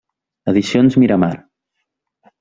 [0.51, 1.35] Edicions Miramar.